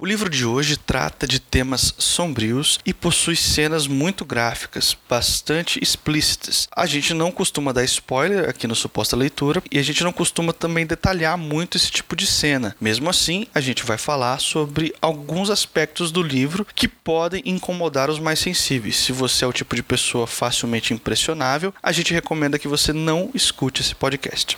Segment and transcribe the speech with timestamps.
[0.00, 6.68] O livro de hoje trata de temas sombrios e possui cenas muito gráficas, bastante explícitas.
[6.70, 10.52] A gente não costuma dar spoiler aqui no Suposta Leitura e a gente não costuma
[10.52, 12.76] também detalhar muito esse tipo de cena.
[12.80, 18.20] Mesmo assim, a gente vai falar sobre alguns aspectos do livro que podem incomodar os
[18.20, 18.94] mais sensíveis.
[18.94, 23.32] Se você é o tipo de pessoa facilmente impressionável, a gente recomenda que você não
[23.34, 24.56] escute esse podcast.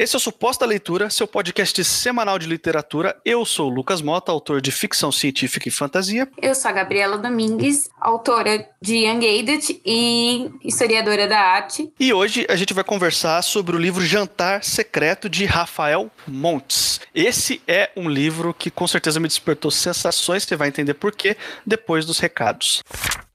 [0.00, 3.14] Esse é o Suposta Leitura, seu podcast semanal de literatura.
[3.22, 6.28] Eu sou o Lucas Mota, autor de ficção científica e fantasia.
[6.40, 11.92] Eu sou a Gabriela Domingues, autora de Young Adult e historiadora da arte.
[11.98, 17.00] E hoje a gente vai conversar sobre o livro Jantar Secreto de Rafael Montes.
[17.14, 21.36] Esse é um livro que com certeza me despertou sensações, você vai entender por quê
[21.66, 22.82] depois dos recados.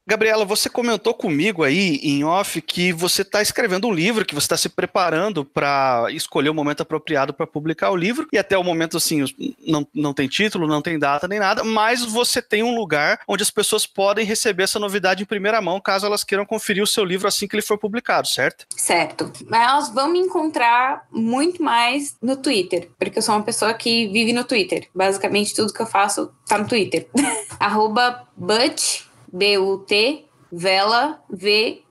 [0.08, 4.46] Gabriela, você comentou comigo aí em off que você está escrevendo um livro, que você
[4.46, 8.64] está se preparando para escolher o momento apropriado para publicar o livro, e até o
[8.64, 9.26] momento, assim,
[9.66, 13.42] não, não tem título, não tem data nem nada, mas você tem um lugar onde
[13.42, 17.04] as pessoas podem receber essa novidade em primeira mão, caso elas queiram conferir o seu
[17.04, 18.68] livro assim que ele for publicado, certo?
[18.78, 19.32] Certo.
[19.48, 24.08] Mas elas vão me encontrar muito mais no Twitter, porque eu sou uma pessoa que
[24.10, 24.88] vive no Twitter.
[24.94, 27.08] Basicamente, tudo que eu faço tá no Twitter.
[27.60, 29.06] Arroba Butch
[29.36, 31.84] B-U-T, Vela, V-E-E-L-A,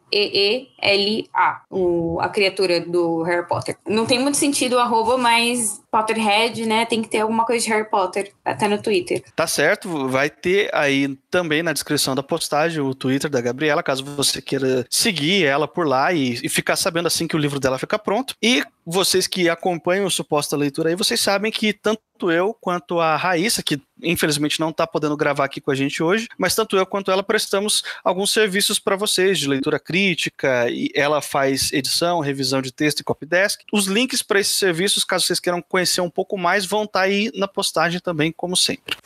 [2.20, 3.77] a criatura do Harry Potter.
[3.87, 6.87] Não tem muito sentido o arroba, mas Potterhead, né?
[6.87, 9.22] Tem que ter alguma coisa de Harry Potter até no Twitter.
[9.37, 14.04] Tá certo, vai ter aí também na descrição da postagem o Twitter da Gabriela, caso
[14.04, 17.76] você queira seguir ela por lá e, e ficar sabendo assim que o livro dela
[17.76, 18.36] fica pronto.
[18.41, 23.16] E vocês que acompanham o Suposta Leitura aí, vocês sabem que tanto eu quanto a
[23.16, 26.86] Raíssa, que infelizmente não está podendo gravar aqui com a gente hoje, mas tanto eu
[26.86, 32.62] quanto ela prestamos alguns serviços para vocês de leitura crítica, e ela faz edição, revisão
[32.62, 33.62] de texto e copydesk.
[33.72, 37.06] Os links para esses serviços, caso vocês queiram conhecer um pouco mais vão estar tá
[37.06, 38.96] aí na postagem também, como sempre.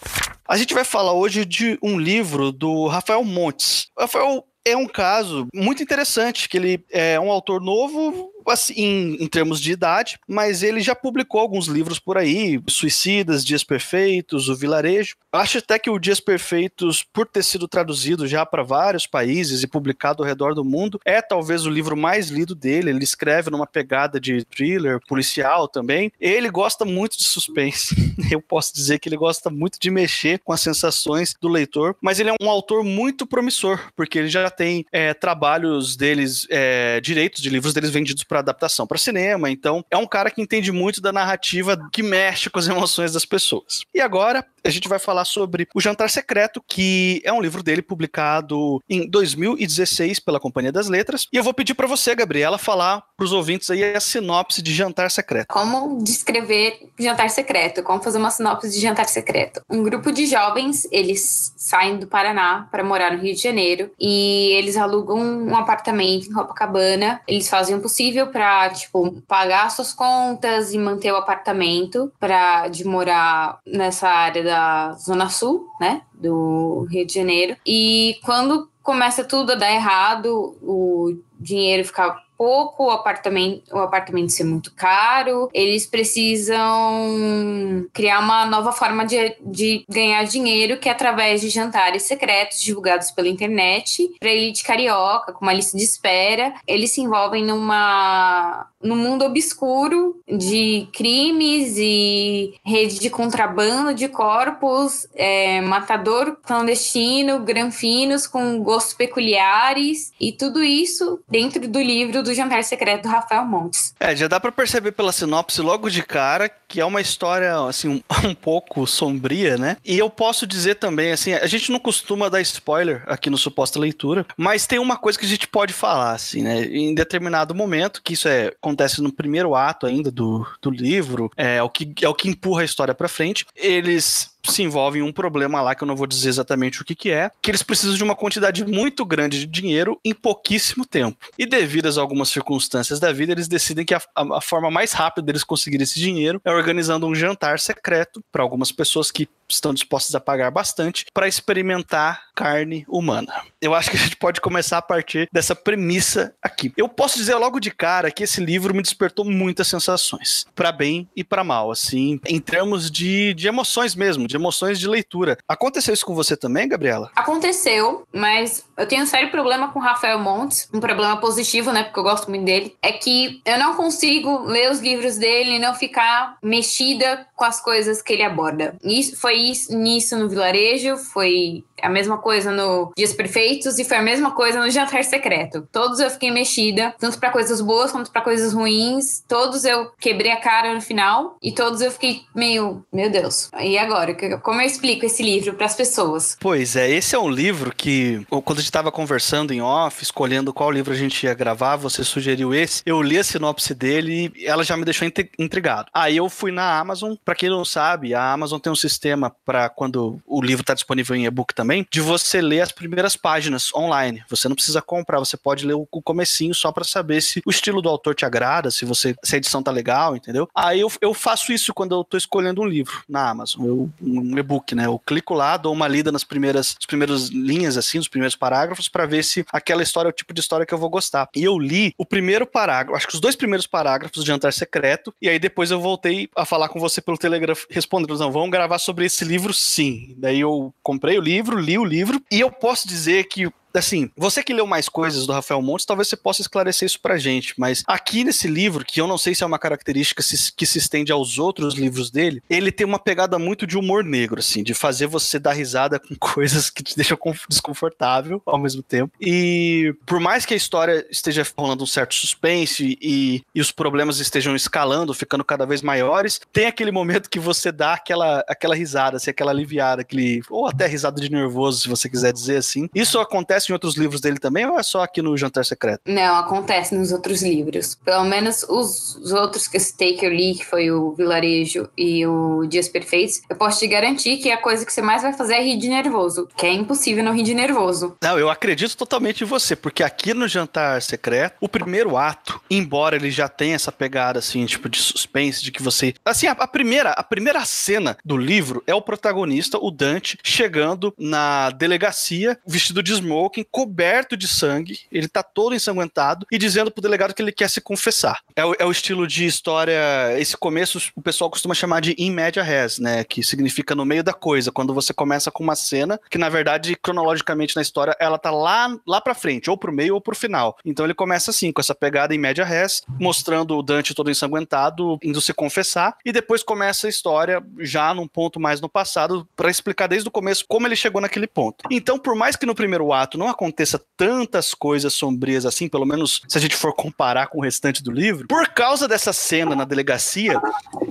[0.48, 3.88] A gente vai falar hoje de um livro do Rafael Montes.
[3.98, 9.26] Rafael é um caso muito interessante, que ele é um autor novo, assim, em, em,
[9.26, 14.56] termos de idade, mas ele já publicou alguns livros por aí, Suicidas, Dias Perfeitos, O
[14.56, 15.16] Vilarejo.
[15.32, 19.66] Acho até que o Dias Perfeitos, por ter sido traduzido já para vários países e
[19.66, 22.90] publicado ao redor do mundo, é talvez o livro mais lido dele.
[22.90, 26.10] Ele escreve numa pegada de thriller, policial também.
[26.20, 27.94] Ele gosta muito de suspense.
[28.30, 32.18] Eu posso dizer que ele gosta muito de mexer com as sensações do leitor, mas
[32.18, 37.42] ele é um autor muito promissor, porque ele já tem é, trabalhos deles, é, direitos
[37.42, 39.50] de livros deles vendidos para adaptação para cinema.
[39.50, 43.24] Então, é um cara que entende muito da narrativa que mexe com as emoções das
[43.24, 43.82] pessoas.
[43.94, 47.82] E agora, a gente vai falar sobre O Jantar Secreto, que é um livro dele
[47.82, 51.26] publicado em 2016 pela Companhia das Letras.
[51.32, 54.72] E eu vou pedir para você, Gabriela, falar para os ouvintes aí a sinopse de
[54.72, 55.46] Jantar Secreto.
[55.48, 57.82] Como descrever Jantar Secreto?
[57.82, 59.62] Como fazer uma sinopse de Jantar Secreto?
[59.68, 64.52] Um grupo de jovens, eles saem do Paraná para morar no Rio de Janeiro e
[64.52, 67.20] eles alugam um apartamento em Copacabana.
[67.26, 72.84] Eles fazem o possível para tipo pagar suas contas e manter o apartamento para de
[72.84, 77.56] morar nessa área da Zona Sul, né, do Rio de Janeiro.
[77.66, 84.30] E quando começa tudo a dar errado, o dinheiro fica pouco, o apartamento, o apartamento
[84.30, 90.92] ser muito caro, eles precisam criar uma nova forma de, de ganhar dinheiro que é
[90.92, 96.54] através de jantares secretos divulgados pela internet para elite carioca, com uma lista de espera.
[96.66, 105.06] Eles se envolvem numa num mundo obscuro de crimes e rede de contrabando de corpos,
[105.14, 112.62] é, matador clandestino, granfinos com gostos peculiares e tudo isso dentro do livro do Jantar
[112.64, 113.94] Secreto do Rafael Montes.
[113.98, 117.88] É, já dá para perceber pela sinopse logo de cara que é uma história assim
[117.88, 119.76] um, um, pouco sombria, né?
[119.84, 123.78] E eu posso dizer também assim, a gente não costuma dar spoiler aqui no suposta
[123.78, 126.64] leitura, mas tem uma coisa que a gente pode falar assim, né?
[126.64, 131.62] Em determinado momento, que isso é acontece no primeiro ato ainda do, do livro, é
[131.62, 133.46] o que é o que empurra a história para frente.
[133.56, 136.94] Eles se envolve em um problema lá que eu não vou dizer exatamente o que,
[136.94, 141.18] que é, que eles precisam de uma quantidade muito grande de dinheiro em pouquíssimo tempo.
[141.38, 144.92] E devido a algumas circunstâncias da vida, eles decidem que a, a, a forma mais
[144.92, 149.72] rápida deles conseguir esse dinheiro é organizando um jantar secreto para algumas pessoas que estão
[149.72, 153.32] dispostas a pagar bastante para experimentar carne humana.
[153.60, 156.72] Eu acho que a gente pode começar a partir dessa premissa aqui.
[156.76, 161.08] Eu posso dizer logo de cara que esse livro me despertou muitas sensações, para bem
[161.16, 165.36] e para mal, assim, em termos de, de emoções mesmo, de emoções de leitura.
[165.46, 167.10] Aconteceu isso com você também, Gabriela?
[167.14, 171.98] Aconteceu, mas eu tenho um sério problema com Rafael Montes, um problema positivo, né, porque
[171.98, 175.74] eu gosto muito dele, é que eu não consigo ler os livros dele e não
[175.74, 178.76] ficar mexida com as coisas que ele aborda.
[178.82, 183.96] Isso foi isso, nisso no vilarejo, foi a mesma coisa no Dias Perfeitos e foi
[183.96, 185.68] a mesma coisa no Jantar Secreto.
[185.72, 189.22] Todos eu fiquei mexida, tanto para coisas boas quanto para coisas ruins.
[189.28, 193.50] Todos eu quebrei a cara no final e todos eu fiquei meio, meu Deus.
[193.60, 196.36] E agora, como eu explico esse livro para as pessoas?
[196.40, 200.52] Pois é, esse é um livro que quando a gente estava conversando em off, escolhendo
[200.52, 202.82] qual livro a gente ia gravar, você sugeriu esse.
[202.84, 205.88] Eu li a sinopse dele e ela já me deixou intrigado.
[205.92, 209.68] Aí eu fui na Amazon, para quem não sabe, a Amazon tem um sistema para
[209.68, 214.22] quando o livro está disponível em e-book também de você ler as primeiras páginas online.
[214.28, 217.82] Você não precisa comprar, você pode ler o comecinho só para saber se o estilo
[217.82, 220.48] do autor te agrada, se você se a edição tá legal, entendeu?
[220.54, 224.38] Aí eu, eu faço isso quando eu tô escolhendo um livro na Amazon, eu, um
[224.38, 224.86] e-book, né?
[224.86, 228.88] Eu clico lá, dou uma lida nas primeiras, as primeiras linhas assim, os primeiros parágrafos
[228.88, 231.28] para ver se aquela história é o tipo de história que eu vou gostar.
[231.34, 235.14] E eu li o primeiro parágrafo, acho que os dois primeiros parágrafos de Jantar Secreto,
[235.20, 238.78] e aí depois eu voltei a falar com você pelo Telegram respondendo, não, vamos gravar
[238.78, 240.14] sobre esse livro sim.
[240.16, 244.42] Daí eu comprei o livro, li o livro e eu posso dizer que assim, você
[244.42, 247.82] que leu mais coisas do Rafael Montes, talvez você possa esclarecer isso pra gente, mas
[247.86, 250.22] aqui nesse livro, que eu não sei se é uma característica
[250.56, 254.40] que se estende aos outros livros dele, ele tem uma pegada muito de humor negro,
[254.40, 257.18] assim, de fazer você dar risada com coisas que te deixam
[257.48, 259.12] desconfortável ao mesmo tempo.
[259.20, 264.18] E por mais que a história esteja rolando um certo suspense e, e os problemas
[264.18, 269.16] estejam escalando, ficando cada vez maiores, tem aquele momento que você dá aquela, aquela risada,
[269.16, 272.88] assim, aquela aliviada, aquele, ou até risada de nervoso, se você quiser dizer assim.
[272.94, 276.02] Isso acontece acontece em outros livros dele também ou é só aqui no Jantar Secreto?
[276.06, 277.96] Não, acontece nos outros livros.
[278.04, 281.88] Pelo menos os, os outros que eu citei que eu li, que foi o Vilarejo
[281.96, 285.32] e o Dias Perfeitos, eu posso te garantir que a coisa que você mais vai
[285.32, 288.16] fazer é rir de nervoso, que é impossível não rir de nervoso.
[288.22, 293.16] Não, eu acredito totalmente em você, porque aqui no Jantar Secreto, o primeiro ato, embora
[293.16, 296.66] ele já tenha essa pegada assim, tipo de suspense, de que você, assim, a, a
[296.66, 303.02] primeira, a primeira cena do livro é o protagonista, o Dante, chegando na delegacia vestido
[303.02, 307.40] de smoke Tolkien coberto de sangue, ele tá todo ensanguentado e dizendo pro delegado que
[307.40, 308.40] ele quer se confessar.
[308.54, 312.30] É o, é o estilo de história, esse começo o pessoal costuma chamar de in
[312.30, 316.20] media res, né, que significa no meio da coisa, quando você começa com uma cena
[316.30, 320.14] que na verdade cronologicamente na história ela tá lá lá para frente, ou pro meio
[320.14, 320.76] ou pro final.
[320.84, 325.18] Então ele começa assim, com essa pegada em média res, mostrando o Dante todo ensanguentado,
[325.22, 329.70] indo se confessar, e depois começa a história já num ponto mais no passado para
[329.70, 331.84] explicar desde o começo como ele chegou naquele ponto.
[331.90, 336.42] Então, por mais que no primeiro ato não aconteça tantas coisas sombrias assim, pelo menos
[336.46, 339.84] se a gente for comparar com o restante do livro, por causa dessa cena na
[339.84, 340.60] delegacia,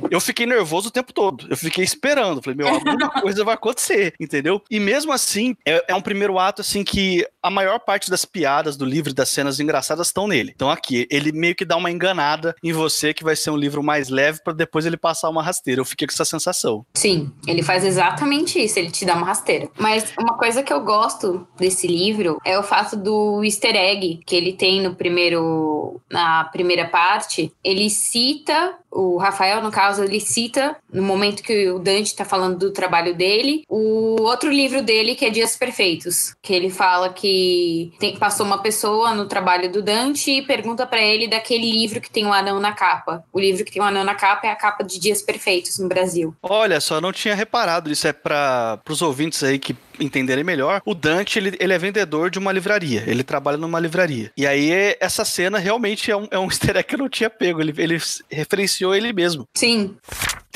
[0.10, 1.48] eu fiquei nervoso o tempo todo.
[1.50, 2.42] Eu fiquei esperando.
[2.42, 4.62] Falei, meu, alguma coisa vai acontecer, entendeu?
[4.70, 8.76] E mesmo assim, é, é um primeiro ato assim que a maior parte das piadas
[8.76, 10.52] do livro, das cenas engraçadas, estão nele.
[10.56, 13.84] Então aqui, ele meio que dá uma enganada em você que vai ser um livro
[13.84, 15.82] mais leve para depois ele passar uma rasteira.
[15.82, 16.86] Eu fiquei com essa sensação.
[16.96, 19.70] Sim, ele faz exatamente isso, ele te dá uma rasteira.
[19.78, 24.20] Mas uma coisa que eu gosto desse livro livro é o fato do easter egg
[24.26, 27.52] que ele tem no primeiro na primeira parte.
[27.64, 32.58] Ele cita o Rafael, no caso, ele cita, no momento que o Dante está falando
[32.58, 37.94] do trabalho dele, o outro livro dele, que é Dias Perfeitos, que ele fala que
[38.00, 42.10] tem, passou uma pessoa no trabalho do Dante e pergunta para ele daquele livro que
[42.10, 43.24] tem um anão na capa.
[43.32, 45.88] O livro que tem um anão na capa é a capa de Dias Perfeitos no
[45.88, 46.34] Brasil.
[46.42, 47.92] Olha só, não tinha reparado.
[47.92, 52.30] Isso é para os ouvintes aí que entenderem melhor, o Dante, ele, ele é vendedor
[52.30, 53.04] de uma livraria.
[53.08, 54.32] Ele trabalha numa livraria.
[54.36, 57.30] E aí, essa cena realmente é um, é um easter egg que eu não tinha
[57.30, 57.62] pego.
[57.62, 57.98] Ele, ele
[58.30, 59.48] referenciou ele mesmo.
[59.56, 59.96] Sim.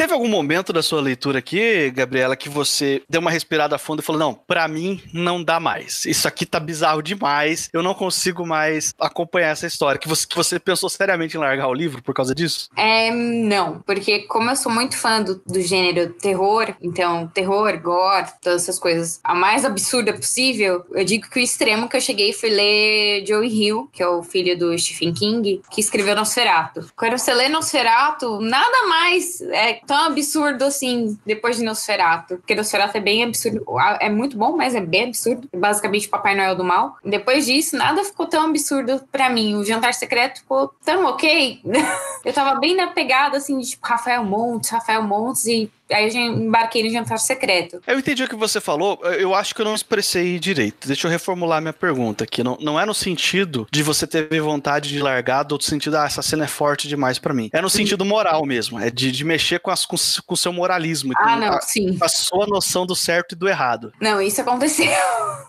[0.02, 4.04] Teve algum momento da sua leitura aqui, Gabriela, que você deu uma respirada fundo e
[4.04, 6.06] falou: não, para mim não dá mais.
[6.06, 7.70] Isso aqui tá bizarro demais.
[7.72, 10.00] Eu não consigo mais acompanhar essa história.
[10.00, 12.68] Que você, que você pensou seriamente em largar o livro por causa disso?
[12.76, 18.26] É, não, porque como eu sou muito fã do, do gênero terror, então terror, gore,
[18.42, 22.34] todas essas coisas, a mais absurda possível, eu digo que o extremo que eu cheguei
[22.34, 26.88] foi ler Joey Hill, que é o filho do Stephen King, que escreveu Nosferatu.
[26.96, 32.38] Quando você lê Nosferatu, nada mais é tão absurdo assim depois de Nosferatu.
[32.38, 33.66] Porque Nosferatu é bem absurdo.
[34.00, 35.50] É muito bom, mas é bem absurdo.
[35.54, 36.96] Basicamente, Papai Noel do Mal.
[37.04, 39.56] Depois disso, nada ficou tão absurdo para mim.
[39.56, 41.60] O Jantar Secreto ficou tão ok.
[42.24, 46.22] eu tava bem na pegada, assim, de tipo, Rafael Montes, Rafael Montes, e aí eu
[46.22, 47.82] embarquei no jantar secreto.
[47.86, 50.88] Eu entendi o que você falou, eu acho que eu não expressei direito.
[50.88, 52.44] Deixa eu reformular minha pergunta aqui.
[52.44, 56.06] Não, não é no sentido de você ter vontade de largar, do outro sentido, ah,
[56.06, 57.50] essa cena é forte demais para mim.
[57.54, 59.96] É no sentido moral mesmo, é de, de mexer com, as, com,
[60.26, 61.14] com o seu moralismo.
[61.18, 61.98] Ah, não, a, sim.
[62.02, 63.94] A sua noção do certo e do errado.
[64.00, 64.92] Não, isso aconteceu.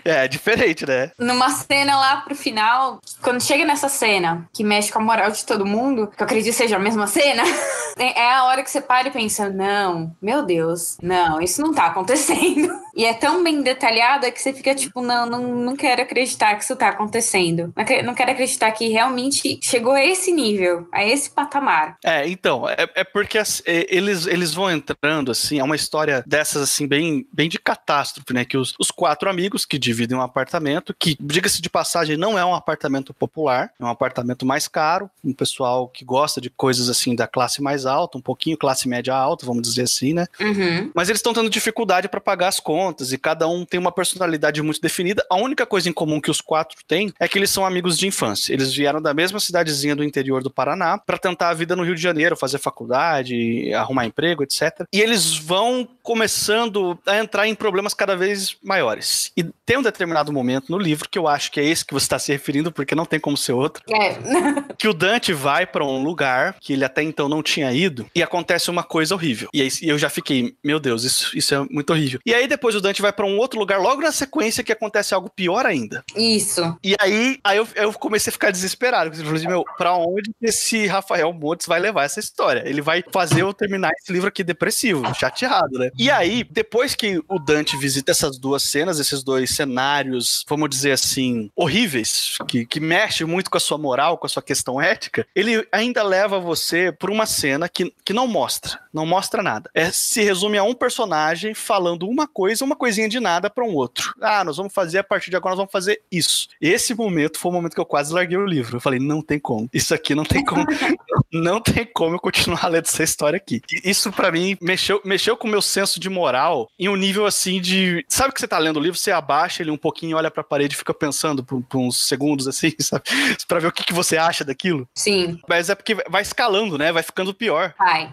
[0.05, 1.13] É, é diferente, né?
[1.17, 5.45] Numa cena lá pro final, quando chega nessa cena, que mexe com a moral de
[5.45, 7.45] todo mundo, que eu acredito seja a mesma cena,
[7.97, 11.87] é a hora que você para e pensa, não, meu Deus, não, isso não tá
[11.87, 12.82] acontecendo.
[12.95, 16.65] E é tão bem detalhada que você fica tipo, não, não, não quero acreditar que
[16.65, 17.73] isso tá acontecendo.
[18.05, 21.97] Não quero acreditar que realmente chegou a esse nível, a esse patamar.
[22.05, 26.87] É, então, é, é porque eles, eles vão entrando, assim, é uma história dessas, assim,
[26.87, 28.45] bem, bem de catástrofe, né?
[28.45, 32.45] Que os, os quatro amigos que dividem um apartamento, que, diga-se de passagem, não é
[32.45, 37.15] um apartamento popular, é um apartamento mais caro, um pessoal que gosta de coisas, assim,
[37.15, 40.27] da classe mais alta, um pouquinho classe média alta, vamos dizer assim, né?
[40.41, 40.91] Uhum.
[40.95, 42.82] Mas eles estão tendo dificuldade para pagar as contas
[43.13, 45.25] e cada um tem uma personalidade muito definida.
[45.31, 48.07] A única coisa em comum que os quatro têm é que eles são amigos de
[48.07, 48.53] infância.
[48.53, 51.95] Eles vieram da mesma cidadezinha do interior do Paraná para tentar a vida no Rio
[51.95, 54.85] de Janeiro, fazer faculdade, arrumar emprego, etc.
[54.93, 59.33] E eles vão começando a entrar em problemas cada vez maiores.
[59.37, 62.05] E tem um determinado momento no livro que eu acho que é esse que você
[62.05, 63.83] está se referindo, porque não tem como ser outro.
[63.89, 64.17] É.
[64.79, 68.23] que o Dante vai para um lugar que ele até então não tinha ido e
[68.23, 69.49] acontece uma coisa horrível.
[69.53, 72.21] E aí eu já fiquei, meu Deus, isso, isso é muito horrível.
[72.25, 75.15] E aí depois o Dante vai para um outro lugar logo na sequência que acontece
[75.15, 76.05] algo pior ainda.
[76.17, 76.77] Isso.
[76.83, 79.11] E aí, aí eu, eu comecei a ficar desesperado.
[79.11, 82.63] Eu falei assim, meu, pra onde esse Rafael Montes vai levar essa história?
[82.67, 85.91] Ele vai fazer eu terminar esse livro aqui depressivo, chateado, né?
[85.99, 90.93] E aí, depois que o Dante visita essas duas cenas, esses dois cenários, vamos dizer
[90.93, 95.27] assim, horríveis, que, que mexe muito com a sua moral, com a sua questão ética,
[95.35, 99.71] ele ainda leva você por uma cena que, que não mostra, não mostra nada.
[99.75, 103.75] É, se resume a um personagem falando uma coisa, uma coisinha de nada para um
[103.75, 104.15] outro.
[104.21, 106.49] Ah, nós vamos fazer a partir de agora, nós vamos fazer isso.
[106.61, 108.77] Esse momento foi o momento que eu quase larguei o livro.
[108.77, 109.69] Eu falei, não tem como.
[109.73, 110.65] Isso aqui não tem como.
[111.33, 113.63] não tem como eu continuar lendo essa história aqui.
[113.71, 117.27] E isso para mim mexeu, mexeu com o meu senso de moral em um nível
[117.27, 118.05] assim de.
[118.09, 120.75] Sabe que você tá lendo o livro, você abaixa ele um pouquinho, olha pra parede
[120.75, 123.05] e fica pensando por, por uns segundos assim, sabe?
[123.47, 124.89] Pra ver o que, que você acha daquilo.
[124.95, 125.39] Sim.
[125.49, 126.93] Mas é porque vai escalando, né?
[126.93, 127.75] Vai ficando pior.
[127.79, 128.13] Vai.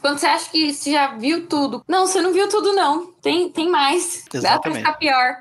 [0.00, 1.82] Quando você acha que você já viu tudo.
[1.86, 3.12] Não, você não viu tudo, não.
[3.20, 4.24] Tem, tem mais.
[4.32, 4.42] Exatamente.
[4.42, 5.36] Dá pra ficar pior.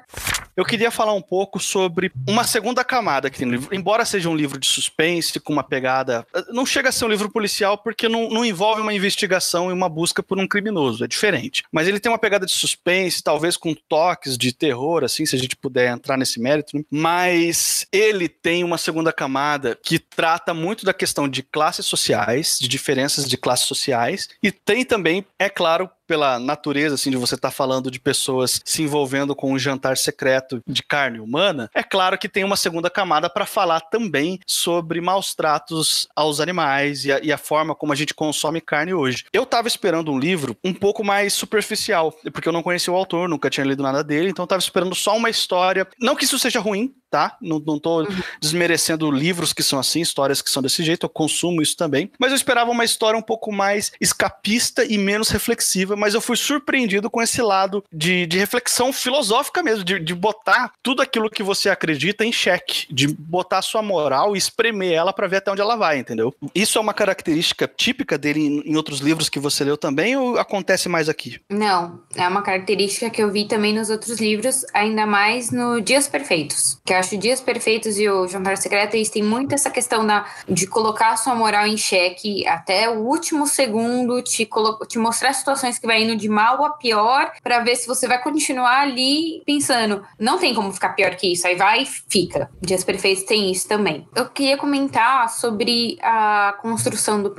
[0.60, 3.74] Eu queria falar um pouco sobre uma segunda camada que tem no livro.
[3.74, 6.28] Embora seja um livro de suspense, com uma pegada.
[6.50, 9.88] Não chega a ser um livro policial porque não, não envolve uma investigação e uma
[9.88, 11.06] busca por um criminoso.
[11.06, 11.64] É diferente.
[11.72, 15.40] Mas ele tem uma pegada de suspense, talvez com toques de terror, assim, se a
[15.40, 16.76] gente puder entrar nesse mérito.
[16.76, 16.84] Né?
[16.92, 22.68] Mas ele tem uma segunda camada que trata muito da questão de classes sociais, de
[22.68, 24.28] diferenças de classes sociais.
[24.44, 28.60] E tem também, é claro, pela natureza, assim, de você estar tá falando de pessoas
[28.66, 32.90] se envolvendo com um jantar secreto de carne humana, é claro que tem uma segunda
[32.90, 37.94] camada para falar também sobre maus tratos aos animais e a, e a, forma como
[37.94, 39.26] a gente consome carne hoje.
[39.32, 43.30] Eu estava esperando um livro um pouco mais superficial, porque eu não conhecia o autor,
[43.30, 45.88] nunca tinha lido nada dele, então estava esperando só uma história.
[46.02, 47.38] Não que isso seja ruim, tá?
[47.42, 48.22] Não, não tô uhum.
[48.40, 52.12] desmerecendo livros que são assim, histórias que são desse jeito, eu consumo isso também.
[52.20, 56.38] Mas eu esperava uma história um pouco mais escapista e menos reflexiva, mas eu fui
[56.38, 61.44] surpreendido com esse lado de, de reflexão filosófica mesmo, de, de botar tudo aquilo que
[61.44, 65.62] você acredita em xeque, de botar sua moral e espremer ela para ver até onde
[65.62, 66.34] ela vai, entendeu?
[66.54, 70.38] Isso é uma característica típica dele em, em outros livros que você leu também ou
[70.38, 71.40] acontece mais aqui?
[71.50, 76.08] Não, é uma característica que eu vi também nos outros livros, ainda mais no Dias
[76.08, 80.26] Perfeitos, que acho Dias Perfeitos e o Jantar Secreto, eles têm muito essa questão da,
[80.48, 84.48] de colocar a sua moral em xeque até o último segundo, te,
[84.88, 88.22] te mostrar situações que vai indo de mal a pior, para ver se você vai
[88.22, 92.50] continuar ali pensando, não tem como ficar pior que isso, aí vai e fica.
[92.62, 94.08] Dias Perfeitos tem isso também.
[94.16, 97.34] Eu queria comentar sobre a construção do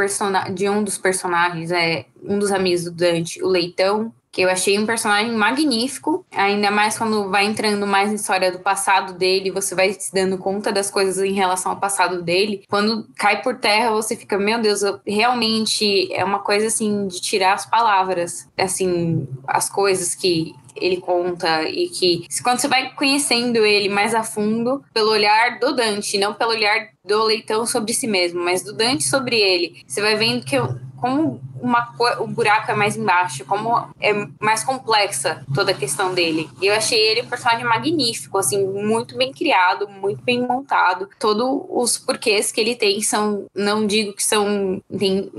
[0.55, 4.79] de um dos personagens, é um dos amigos do Dante, o Leitão, que eu achei
[4.79, 9.75] um personagem magnífico, ainda mais quando vai entrando mais na história do passado dele, você
[9.75, 12.65] vai se dando conta das coisas em relação ao passado dele.
[12.69, 17.55] Quando cai por terra, você fica, meu Deus, realmente é uma coisa assim de tirar
[17.55, 23.89] as palavras, assim, as coisas que ele conta e que quando você vai conhecendo ele
[23.89, 28.43] mais a fundo pelo olhar do Dante, não pelo olhar do Leitão sobre si mesmo,
[28.43, 30.57] mas do Dante sobre ele, você vai vendo que
[31.01, 36.49] como uma o buraco é mais embaixo, como é mais complexa toda a questão dele.
[36.61, 41.09] E eu achei ele um personagem magnífico, assim, muito bem criado, muito bem montado.
[41.19, 44.83] Todos os porquês que ele tem são, não digo que são,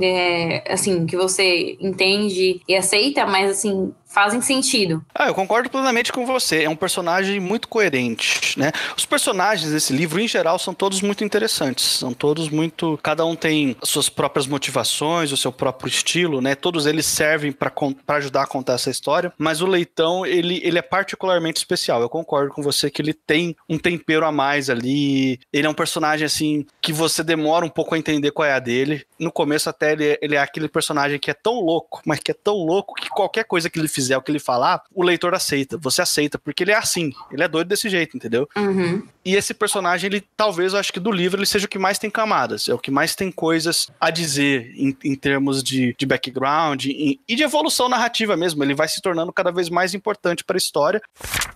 [0.01, 5.03] é, assim, que você entende e aceita, mas assim, fazem sentido.
[5.15, 6.63] Ah, eu concordo plenamente com você.
[6.63, 8.71] É um personagem muito coerente, né?
[8.95, 11.85] Os personagens desse livro, em geral, são todos muito interessantes.
[11.85, 12.99] São todos muito.
[13.01, 16.55] Cada um tem suas próprias motivações, o seu próprio estilo, né?
[16.55, 17.71] Todos eles servem para
[18.17, 19.31] ajudar a contar essa história.
[19.37, 22.01] Mas o Leitão, ele, ele é particularmente especial.
[22.01, 25.39] Eu concordo com você que ele tem um tempero a mais ali.
[25.53, 28.59] Ele é um personagem, assim, que você demora um pouco a entender qual é a
[28.59, 29.05] dele.
[29.17, 32.35] No começo, até, ele, ele é aquele personagem que é tão louco, mas que é
[32.35, 35.33] tão louco que qualquer coisa que ele fizer fizer o que ele falar, o leitor
[35.33, 35.77] aceita.
[35.77, 37.11] Você aceita, porque ele é assim.
[37.31, 38.47] Ele é doido desse jeito, entendeu?
[38.55, 39.03] Uhum.
[39.23, 41.99] E esse personagem, ele talvez, eu acho que do livro, ele seja o que mais
[41.99, 42.67] tem camadas.
[42.67, 47.19] É o que mais tem coisas a dizer em, em termos de, de background e,
[47.27, 48.63] e de evolução narrativa mesmo.
[48.63, 51.01] Ele vai se tornando cada vez mais importante para a história.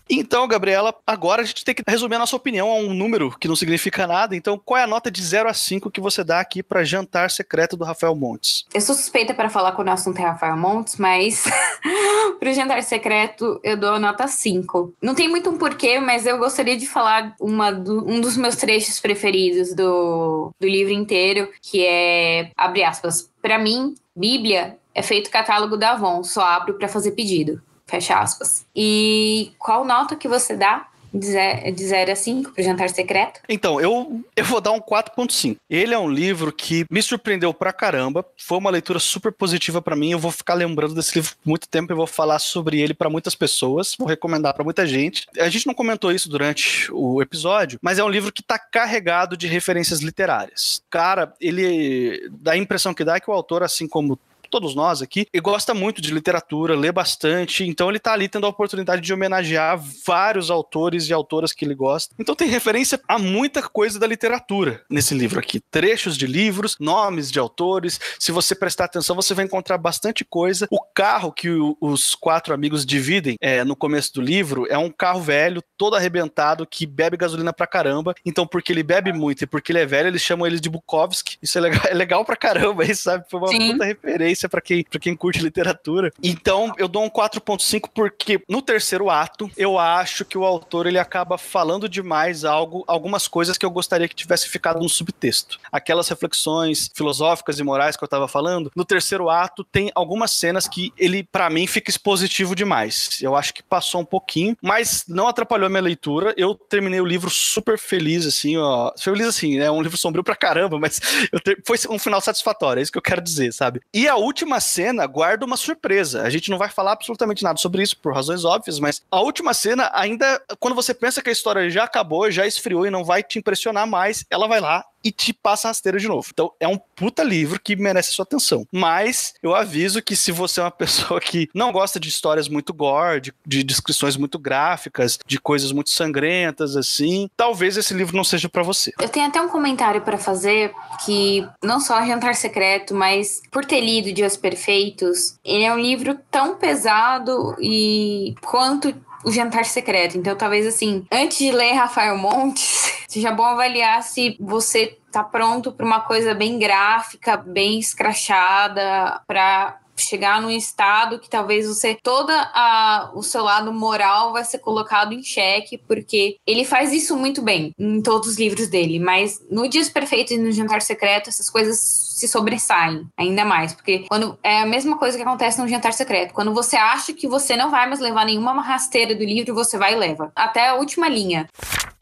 [0.07, 3.47] Então, Gabriela, agora a gente tem que resumir a nossa opinião a um número que
[3.47, 4.35] não significa nada.
[4.35, 7.31] Então, qual é a nota de 0 a 5 que você dá aqui para Jantar
[7.31, 8.65] Secreto do Rafael Montes?
[8.73, 11.45] Eu sou suspeita para falar quando o assunto é Rafael Montes, mas
[12.39, 14.93] pro Jantar Secreto eu dou a nota 5.
[15.01, 18.55] Não tem muito um porquê, mas eu gostaria de falar uma do, um dos meus
[18.55, 25.29] trechos preferidos do, do livro inteiro, que é, abre aspas, para mim, Bíblia é feito
[25.29, 27.61] catálogo da Avon, só abro para fazer pedido.
[27.85, 28.65] Fecha aspas.
[28.75, 30.87] E qual nota que você dá
[31.19, 33.41] de 0 a 5 para o Jantar Secreto?
[33.47, 35.57] Então, eu, eu vou dar um 4.5.
[35.69, 38.25] Ele é um livro que me surpreendeu pra caramba.
[38.37, 40.11] Foi uma leitura super positiva para mim.
[40.11, 43.09] Eu vou ficar lembrando desse livro por muito tempo e vou falar sobre ele para
[43.09, 43.95] muitas pessoas.
[43.97, 45.27] Vou recomendar para muita gente.
[45.39, 49.37] A gente não comentou isso durante o episódio, mas é um livro que tá carregado
[49.37, 50.81] de referências literárias.
[50.89, 54.19] Cara, ele dá a impressão que dá que o autor, assim como
[54.55, 58.45] todos nós aqui, e gosta muito de literatura, lê bastante, então ele tá ali tendo
[58.45, 62.15] a oportunidade de homenagear vários autores e autoras que ele gosta.
[62.17, 65.59] Então tem referência a muita coisa da literatura nesse livro aqui.
[65.59, 67.99] Trechos de livros, nomes de autores.
[68.17, 70.69] Se você prestar atenção, você vai encontrar bastante coisa.
[70.71, 74.89] O carro que o, os quatro amigos dividem é, no começo do livro é um
[74.89, 78.15] carro velho, todo arrebentado, que bebe gasolina pra caramba.
[78.25, 81.37] Então, porque ele bebe muito e porque ele é velho, eles chamam ele de Bukowski.
[81.41, 83.25] Isso é legal, é legal pra caramba, aí, sabe?
[83.29, 83.73] Foi uma Sim.
[83.73, 86.11] puta referência referência para quem, pra quem curte literatura.
[86.23, 90.99] Então, eu dou um 4.5 porque no terceiro ato, eu acho que o autor ele
[90.99, 95.59] acaba falando demais algo, algumas coisas que eu gostaria que tivesse ficado no subtexto.
[95.71, 100.67] Aquelas reflexões filosóficas e morais que eu tava falando, no terceiro ato tem algumas cenas
[100.67, 103.19] que ele, para mim, fica expositivo demais.
[103.21, 106.33] Eu acho que passou um pouquinho, mas não atrapalhou a minha leitura.
[106.37, 108.91] Eu terminei o livro super feliz, assim, ó.
[108.97, 109.69] Feliz assim, né?
[109.69, 110.99] Um livro sombrio pra caramba, mas
[111.43, 111.61] ter...
[111.65, 113.81] foi um final satisfatório, é isso que eu quero dizer, sabe?
[113.93, 116.23] E a última última cena guarda uma surpresa.
[116.23, 119.53] A gente não vai falar absolutamente nada sobre isso por razões óbvias, mas a última
[119.53, 123.23] cena ainda, quando você pensa que a história já acabou, já esfriou e não vai
[123.23, 126.27] te impressionar mais, ela vai lá e te passa rasteira de novo.
[126.33, 128.65] Então é um puta livro que merece sua atenção.
[128.71, 132.73] Mas eu aviso que se você é uma pessoa que não gosta de histórias muito
[132.73, 138.23] gore, de, de descrições muito gráficas, de coisas muito sangrentas assim, talvez esse livro não
[138.23, 138.91] seja para você.
[138.99, 140.73] Eu tenho até um comentário para fazer
[141.05, 146.17] que não só Jantar Secreto, mas por ter lido Dias Perfeitos, ele é um livro
[146.31, 148.93] tão pesado e quanto
[149.25, 150.17] o jantar secreto.
[150.17, 155.71] Então, talvez assim, antes de ler Rafael Montes, seja bom avaliar se você tá pronto
[155.71, 162.33] para uma coisa bem gráfica, bem escrachada, para chegar num estado que talvez você toda
[162.53, 167.41] a, o seu lado moral vai ser colocado em xeque, porque ele faz isso muito
[167.41, 171.49] bem em todos os livros dele, mas no Dias Perfeitos e no Jantar Secreto essas
[171.49, 175.91] coisas se sobressaem ainda mais, porque quando é a mesma coisa que acontece no Jantar
[175.91, 179.77] Secreto, quando você acha que você não vai mais levar nenhuma rasteira do livro, você
[179.77, 181.45] vai e leva, até a última linha.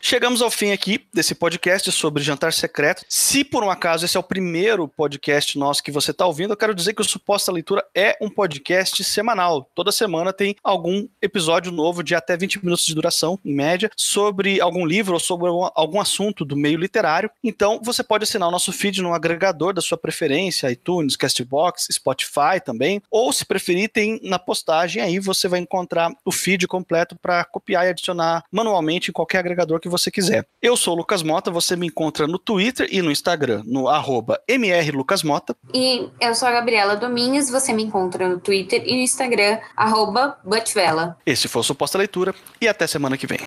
[0.06, 3.06] Chegamos ao fim aqui desse podcast sobre Jantar Secreto.
[3.08, 6.58] Se por um acaso esse é o primeiro podcast nosso que você está ouvindo, eu
[6.58, 9.65] quero dizer que o Suposta Leitura é um podcast semanal.
[9.73, 14.60] Toda semana tem algum episódio novo de até 20 minutos de duração, em média, sobre
[14.60, 17.32] algum livro ou sobre algum assunto do meio literário.
[17.41, 22.60] Então você pode assinar o nosso feed no agregador da sua preferência, iTunes, Castbox, Spotify
[22.63, 23.02] também.
[23.10, 27.86] Ou se preferir, tem na postagem aí você vai encontrar o feed completo para copiar
[27.86, 30.46] e adicionar manualmente em qualquer agregador que você quiser.
[30.62, 34.42] Eu sou o Lucas Mota, você me encontra no Twitter e no Instagram, no arroba
[34.50, 35.56] mrlucasmota.
[35.74, 40.38] E eu sou a Gabriela Domingues, você me encontra no Twitter e no Instagram, arroba
[40.44, 41.18] Butvela.
[41.26, 43.39] Esse foi o Suposta Leitura e até semana que vem.